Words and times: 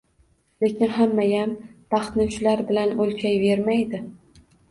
Lekin 0.63 0.93
hammayam 0.95 1.51
baxtni 1.95 2.27
shular 2.37 2.65
bilan 2.71 2.95
o‘lchayvermaydi. 3.05 4.03